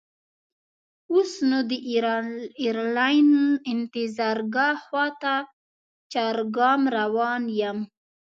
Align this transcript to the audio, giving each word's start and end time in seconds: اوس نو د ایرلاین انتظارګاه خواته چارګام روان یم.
اوس 1.11 1.31
نو 1.49 1.59
د 1.69 1.71
ایرلاین 2.61 3.29
انتظارګاه 3.73 4.75
خواته 4.85 5.35
چارګام 6.13 6.81
روان 6.97 7.43
یم. 7.59 7.79